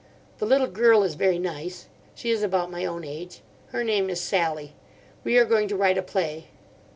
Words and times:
The 0.39 0.47
little 0.47 0.65
girl 0.65 1.03
is 1.03 1.13
very 1.13 1.37
nice. 1.37 1.85
She 2.15 2.31
is 2.31 2.41
about 2.41 2.71
my 2.71 2.85
own 2.85 3.03
age. 3.03 3.41
Her 3.67 3.83
name 3.83 4.09
is 4.09 4.19
Sally. 4.19 4.73
We 5.23 5.37
are 5.37 5.45
going 5.45 5.67
to 5.67 5.77
write 5.77 5.99
a 5.99 6.01
play. 6.01 6.47